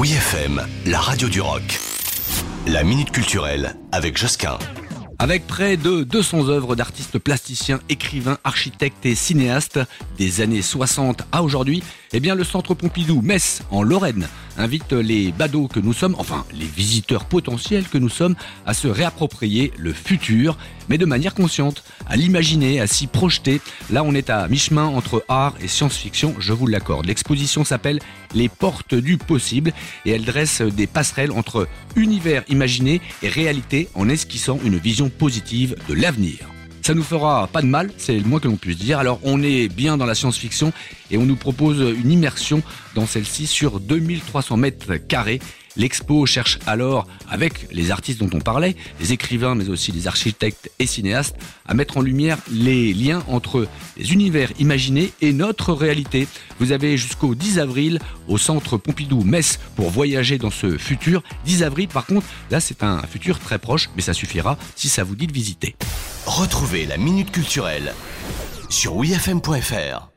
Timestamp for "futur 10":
60.76-61.62